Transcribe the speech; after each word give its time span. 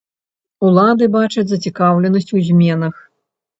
Улады 0.69 1.09
бачаць 1.17 1.45
зацікаўленасць 1.53 2.33
у 2.39 2.43
зменах. 2.51 2.95